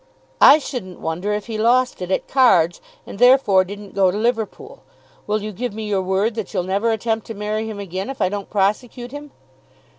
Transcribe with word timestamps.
"I 0.41 0.57
shouldn't 0.57 0.99
wonder 0.99 1.31
if 1.31 1.45
he 1.45 1.59
lost 1.59 2.01
it 2.01 2.09
at 2.09 2.27
cards, 2.27 2.81
and 3.05 3.19
therefore 3.19 3.63
didn't 3.63 3.93
go 3.93 4.09
to 4.09 4.17
Liverpool. 4.17 4.81
Will 5.27 5.43
you 5.43 5.51
give 5.51 5.75
me 5.75 5.87
your 5.87 6.01
word 6.01 6.33
that 6.33 6.55
you'll 6.55 6.63
never 6.63 6.89
attempt 6.89 7.27
to 7.27 7.35
marry 7.35 7.69
him 7.69 7.77
again 7.79 8.09
if 8.09 8.19
I 8.19 8.27
don't 8.27 8.49
prosecute 8.49 9.11
him?" 9.11 9.29